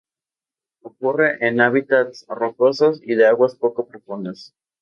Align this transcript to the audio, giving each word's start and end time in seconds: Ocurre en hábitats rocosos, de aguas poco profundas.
Ocurre 0.81 1.45
en 1.47 1.61
hábitats 1.61 2.25
rocosos, 2.27 3.01
de 3.01 3.23
aguas 3.27 3.53
poco 3.53 3.85
profundas. 3.85 4.55